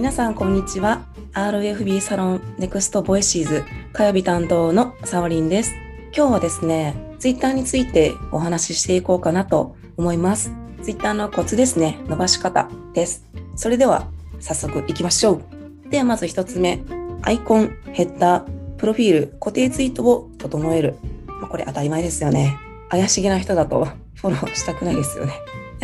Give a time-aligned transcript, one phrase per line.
[0.00, 1.02] 皆さんこんにちは。
[1.34, 5.74] RFB サロンネクストボイシーズ火曜日担当のサオリンです。
[6.16, 10.52] 今日はですねツイッターについてお話ししていこうかなと思います。
[10.82, 13.26] ツイッターのコツですね伸ばし方です。
[13.56, 14.08] それでは
[14.40, 15.42] 早速いきましょ
[15.86, 15.90] う。
[15.90, 16.80] ではまず一つ目
[17.20, 20.94] アイコンヘッダープロフィール固定ツイートを整える、
[21.26, 22.56] まあ、これ当たり前ですよね。
[22.88, 23.84] 怪しげな人だと
[24.16, 25.34] フォローしたくないですよね。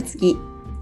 [0.07, 0.39] 次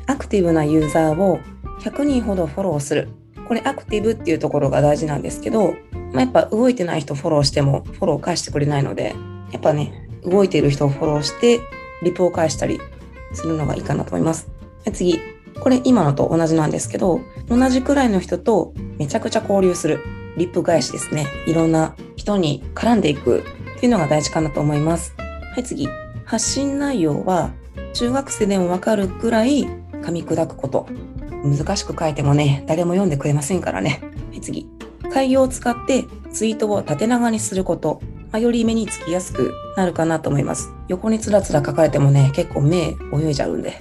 [0.07, 1.41] アクティブなユーザーを
[1.81, 3.09] 100人ほどフォローする。
[3.47, 5.75] これアクティブっていうところが大事なんですけど、
[6.13, 9.15] まあ、やっぱ動いてない人フォローしてもフォロー返してくれないので、
[9.53, 11.61] やっぱね、動いている人をフォローして、
[12.03, 12.81] リプを返したり
[13.33, 14.49] するのがいいかなと思います。
[14.93, 15.21] 次、
[15.61, 20.01] これ今のと同じなんですけど、同じくらいの人とめちゃくちゃ交流する。
[20.37, 21.27] リップ返しですね。
[21.47, 23.45] いろんな人に絡んでいく
[23.77, 25.15] っていうのが大事かなと思います。
[25.19, 25.89] はい、次。
[26.25, 27.53] 発信内容は
[27.93, 30.87] 中学生でもわかるくらい噛み砕くこと。
[31.45, 34.01] 難しく書いてもね、誰も読んでくれませんからね。
[34.31, 34.69] はい、次。
[35.13, 38.01] 開業を使ってツイートを縦長にすること。
[38.33, 40.73] ま、より目につきやすくなるかなと思います。
[40.89, 43.79] 横につらつら書かれてもね、結構目泳いじゃうんで。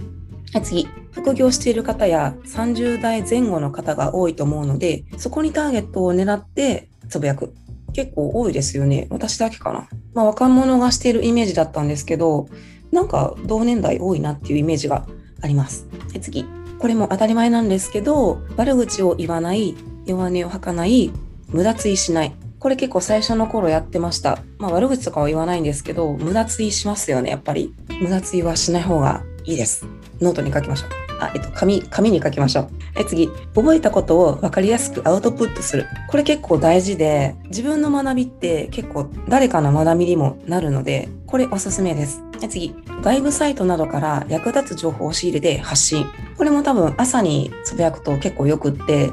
[0.53, 0.87] はい、次。
[1.11, 7.53] 副業している方や30代前後の方が多いと思うので、そこにターゲットを狙ってつぶやく。
[7.93, 9.07] 結構多いですよね。
[9.09, 9.87] 私だけかな。
[10.13, 12.47] まあ、若者がしているイメージだったんですけど、
[12.91, 15.07] なんか同年代多いなっていうイメージが
[15.41, 15.87] あります。
[16.21, 16.45] 次。
[16.83, 19.73] これも当たり前なんですけど、悪口を言わない、
[20.05, 21.13] 弱音を吐かない、
[21.47, 22.35] 無駄追しない。
[22.59, 24.39] これ結構最初の頃やってました。
[24.57, 27.73] まあ悪口とかは言わないんですけど、無駄追しますよね、やっぱり。
[28.01, 29.87] 無駄追はしない方がいいです。
[30.19, 31.12] ノートに書きましょう。
[31.23, 32.69] あ、えっと、紙、紙に書きましょう。
[32.95, 33.29] え、次。
[33.55, 35.85] 覚えたことを分かりやすくアウトプットする。
[36.09, 42.21] これ結構大事で、自分の学びって結構誰かの学びにもなるので、これおすすめです。
[42.49, 46.05] 次、外部サイトなどから役立つ情報を仕入れて発信。
[46.37, 49.11] これも多分朝につぶやくと結構よくって、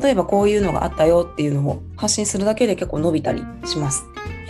[0.00, 4.04] 例えばこういうのがあったよっていうのを発信するだけで結構伸びたりします。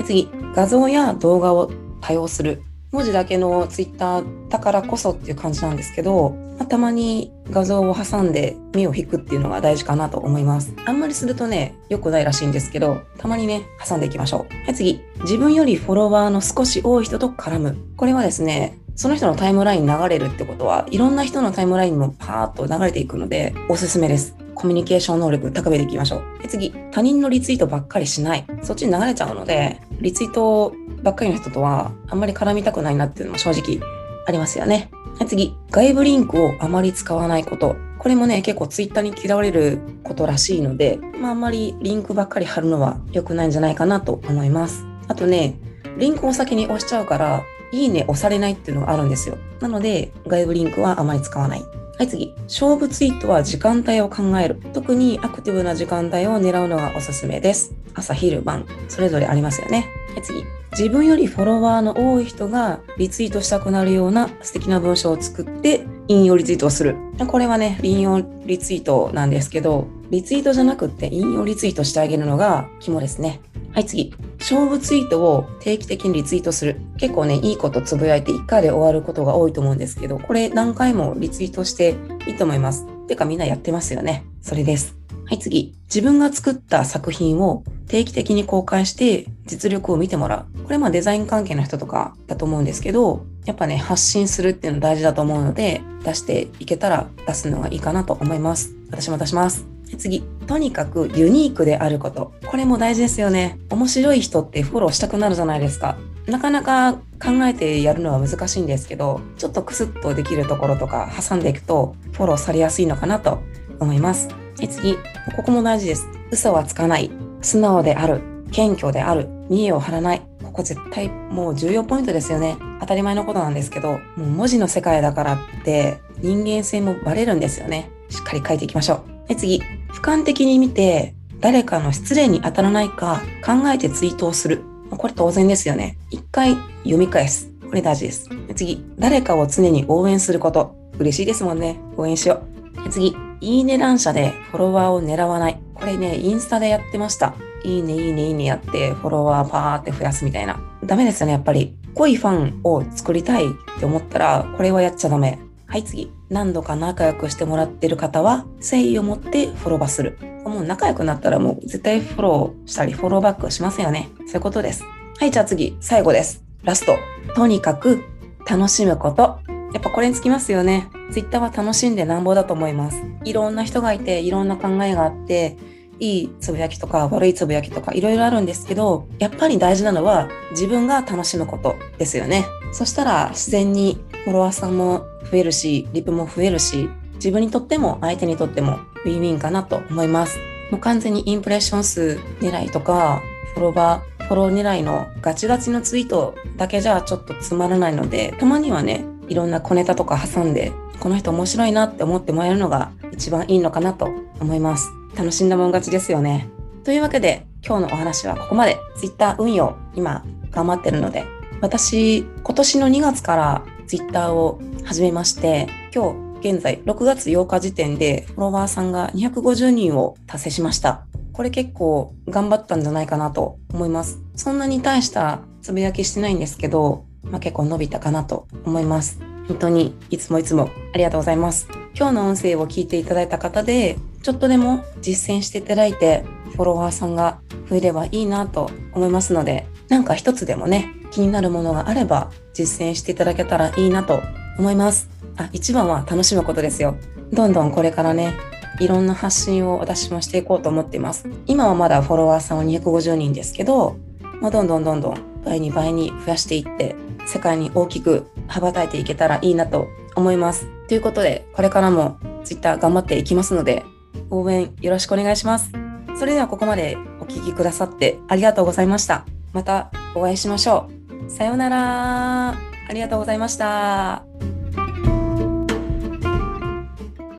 [0.04, 1.70] 次、画像や動画を
[2.00, 2.62] 多用する。
[2.92, 10.74] 文字だけのツイッターだからこそっていう感じなんですけど、まあ、たまに画像を挟んで目を引くっていうのが大事かなと思います。
[10.84, 14.54] あんまりするとね、良くないらしいんですけど、たまにね、挟んでいきましょう。
[14.64, 15.00] はい、次。
[15.20, 17.76] 自分よりフォロワーの少し多い人と絡む。
[17.96, 24.34] これはですね、その人のタイムライン流れるってことは、いろんな人のタイムラインもパーッと流れていくので、おすすめです。
[24.54, 26.42] コミュニケーション能力高めていきましょう。
[26.42, 28.44] で次、他人のリツイートばっかりしない。
[28.62, 33.80] そっちに流れちゃうので、リツイートばっかりの人とはあんまり絡みたくないなっていうのも正直
[34.26, 34.90] ありますよね。
[35.18, 37.76] はい次、外部リンクをあまり使わないこと。
[37.98, 44.86] これもね、結構ツイッターに嫌われることらしいので、まああんまりリンクばっかり貼るのは良くないんじゃないかなと思います。
[45.08, 45.58] あとね、
[45.98, 49.36] リンクを先に押しちゃうから、いいね押されないっていうのがあるんですよ。
[49.60, 51.62] なので、外部リンクはあまり使わない。
[51.98, 52.34] はい、次。
[52.44, 54.58] 勝負ツイートは時間帯を考える。
[54.72, 57.74] 特にアクティブな時間帯を狙うのがおすすめです。
[57.94, 59.86] 朝、昼、晩、それぞれありますよね。
[60.14, 60.42] はい、次。
[60.72, 66.96] 自分よりフォロワーの多い人がリツイートしたくなるような素敵な文章を作って引用リツイートをする。
[67.26, 73.40] これはね、引用リツイートなんですけど、リツイートじゃなくて引用リツイートしてあげるのが肝ですね。
[73.72, 74.14] はい、次。
[74.38, 76.80] 勝負ツイートを定期的にリツイートする。
[76.98, 81.94] 結構ね、いいことつぶやいて1回で終わることが多いと思うんですけど、これ何回もリツイートして
[82.26, 82.86] いいと思います。
[83.06, 84.24] てかみんなやってますよね。
[84.40, 84.96] それです。
[85.26, 85.76] はい、次。
[85.84, 90.62] 自分が作った作品を定期的に公開して実力を見てもらう。
[90.62, 98.74] これまあデザイン関係の人とかだと思うんですけど、やっぱね、発信するっていうの大事だと思うので、出していけたら出すのがいいかなと思います。
[98.90, 99.66] 私も出します。
[99.98, 102.32] 次、とにかくユニークであること。
[102.46, 103.58] これも大事ですよね。
[103.70, 105.96] 面白い人ってフォローしたくなるじゃないですか。
[106.26, 113.40] なかなか考えてやるのは難しいんですけど、ちょっとクスッとできるところとか挟んでいくとフォローされやすいのかなと
[113.80, 114.28] 思います。
[114.56, 114.94] 次、
[115.36, 116.06] ここも大事です。
[116.30, 117.10] 嘘はつかない。
[117.42, 118.20] 素直である。
[118.52, 119.28] 謙虚である。
[119.50, 120.22] 見栄を張らない。
[120.42, 122.56] ここ絶対もう重要ポイントですよね。
[122.80, 127.90] 当たり前のことなんですけど、もう文字の世界だからって人間性もバレるんですよね。
[128.08, 129.28] しっかり書いていきましょう。
[129.28, 129.62] で次、
[129.92, 134.62] 俯瞰的に見て、誰かの失礼に当たらないか考えてツイートをする。
[134.90, 135.96] これ当然ですよね。
[136.10, 137.50] 一回読み返す。
[137.66, 138.28] これ大事です。
[138.48, 140.74] で次、誰かを常に応援すること。
[140.98, 141.80] 嬉しいですもんね。
[141.96, 142.42] 応援しよ
[142.86, 142.90] う。
[142.90, 145.60] 次、いいね乱射でフォロワーを狙わない。
[145.74, 147.34] これね、インスタでやってました。
[147.64, 150.60] いいね、いいね、いいねやって、フォロワーパーって増やすみたいな。
[150.84, 151.76] ダメですよね、やっぱり。
[151.94, 153.48] 濃いファンを作りたいっ
[153.78, 155.38] て思ったら、これはやっちゃダメ。
[155.66, 156.12] はい次。
[156.28, 160.18] 何度か仲良くしてもらってる方は、誠意を持ってフォローバする。
[160.44, 164.08] もう仲良くなったらもう絶対フォローしたりフォローバックしますよね。
[164.26, 164.84] そういうことです。
[165.18, 166.42] はい、じゃあ次、最後です。
[166.64, 166.96] ラスト。
[167.34, 168.02] とにかく
[168.48, 169.38] 楽しむこと。
[169.72, 170.88] やっぱこれにつきますよね。
[171.12, 173.02] Twitter は楽しんでなんぼだと思います。
[173.24, 175.56] いろんな人がいて、いろんな考えがあって、
[176.00, 182.46] いいつぶやきとか悪いつぶやきとかいろいろあるんですけど、やっぱり大事なのは自分が楽しむことですよね。
[182.72, 190.38] そしたら自然にフォロワーさんも増えるし、リプも増えるし、自分にとっても相手にとってもウィンウィンかなと思います。
[190.70, 193.22] もう完全にインプレッション数狙いとか、
[193.54, 204.08] フォロワー、フォロー狙いのガチガチのツイートだけじゃちょっとつまらないので、たまにはね、いろんな小ネタとか挟んで、この人面白いなって思ってもらえるのが一番いいのかなと
[204.40, 204.99] 思います。
[205.16, 206.48] 楽しんだもん勝ちですよね。
[206.84, 208.78] というわけで、今日のお話はここまで。
[208.96, 211.24] Twitter 運用、今頑張ってるので、
[211.60, 221.06] 私、今年の2月から Twitter を始めまして、今日現在6月8日時点でフォロワーさんが250人を達成しました。
[221.32, 224.20] これ結構頑張ったんじゃないかなと思います。
[224.36, 229.29] そんなに大したつぶやきしてないんですけど、まあ、結構伸びたかなと思います。
[229.50, 231.66] 本当にいつもいつもありがとうございます。
[231.96, 244.20] 今日の音声を聞いていただいた方で、ちょっとでも実践していただいて、フォロワーさんが増えればいいなと思いますので、なんか一つでもね、気になるものがあれば実践していただけたらいいなと
[244.56, 245.10] 思います。
[245.36, 246.94] あ、一番は楽しむことですよ。
[247.32, 248.34] どんどんこれからね、
[248.78, 251.28] いろんな発信を私もしていこうと思っています。
[251.46, 253.96] 今はまだフォロワーさんは250人ですけど、
[254.40, 256.94] まあ、どんどんどんどん倍に倍に増やしていって、
[257.26, 260.66] 世界に大きく羽ばたいていけたらいいなと思います。
[260.88, 263.84] ということで、これからも Twitter 頑張っていきますので、
[264.28, 265.72] 応援よろしくお願いします。
[266.18, 269.24] それではここまでお聴きくださってありがとうございました。
[269.52, 270.90] またお会いしましょ
[271.26, 271.30] う。
[271.30, 272.48] さようなら。
[272.50, 274.29] ありがとうございました。